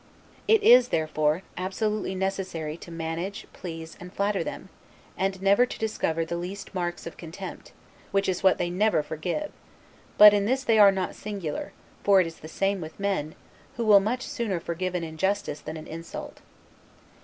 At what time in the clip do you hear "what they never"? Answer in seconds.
8.41-9.03